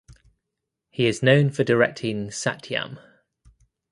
He 0.89 1.05
is 1.05 1.21
known 1.21 1.51
for 1.51 1.63
directing 1.63 2.29
"Satyam". 2.29 2.97